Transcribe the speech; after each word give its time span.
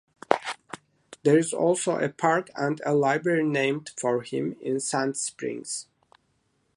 There 1.21 1.37
is 1.37 1.53
also 1.53 1.97
a 1.99 2.09
park 2.09 2.49
and 2.55 2.81
a 2.83 2.95
library 2.95 3.43
named 3.43 3.91
for 3.99 4.23
him 4.23 4.55
in 4.59 4.79
Sand 4.79 5.15
Springs. 5.15 5.85